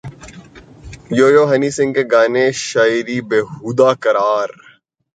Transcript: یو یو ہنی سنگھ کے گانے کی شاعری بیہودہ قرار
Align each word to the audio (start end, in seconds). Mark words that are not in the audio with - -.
یو 1.17 1.27
یو 1.35 1.43
ہنی 1.51 1.69
سنگھ 1.77 1.93
کے 1.95 2.03
گانے 2.11 2.45
کی 2.49 2.57
شاعری 2.67 3.17
بیہودہ 3.29 3.89
قرار 4.03 4.49